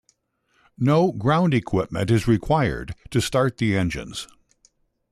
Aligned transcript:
No 0.79 1.11
ground 1.11 1.53
equipment 1.53 2.09
is 2.09 2.27
required 2.27 2.95
to 3.11 3.21
start 3.21 3.57
the 3.57 3.77
engines. 3.77 4.27